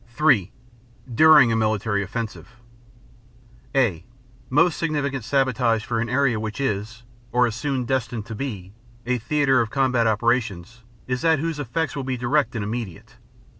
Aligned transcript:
(3) 0.07 0.51
During 1.13 1.51
a 1.51 1.55
Military 1.55 2.01
Offensive 2.01 2.53
(a) 3.75 4.03
Most 4.49 4.79
significant 4.79 5.23
sabotage 5.23 5.85
for 5.85 5.99
an 5.99 6.09
area 6.09 6.39
which 6.39 6.59
is, 6.59 7.03
or 7.31 7.45
is 7.45 7.53
soon 7.53 7.85
destined 7.85 8.25
to 8.25 8.33
be, 8.33 8.73
a 9.05 9.19
theater 9.19 9.61
of 9.61 9.69
combat 9.69 10.07
operations 10.07 10.81
is 11.05 11.21
that 11.21 11.37
whose 11.37 11.59
effects 11.59 11.95
will 11.95 12.03
be 12.03 12.17
direct 12.17 12.55
and 12.55 12.63
immediate. 12.63 13.17